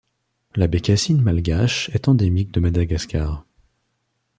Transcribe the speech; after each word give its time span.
La 0.55 0.65
Bécassine 0.65 1.21
malgache 1.21 1.91
est 1.93 2.07
endémique 2.07 2.51
de 2.51 2.59
Madagascar. 2.59 3.45